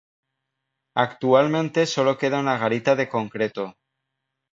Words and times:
Actualmente 0.95 1.85
solo 1.85 2.17
queda 2.17 2.39
una 2.39 2.57
garita 2.57 2.95
de 2.95 3.07
concreto. 3.07 3.75